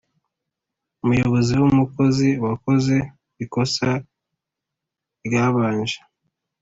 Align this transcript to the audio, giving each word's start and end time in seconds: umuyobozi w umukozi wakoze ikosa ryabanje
umuyobozi 1.03 1.53
w 1.61 1.63
umukozi 1.71 2.29
wakoze 2.43 2.95
ikosa 3.43 3.89
ryabanje 5.25 5.97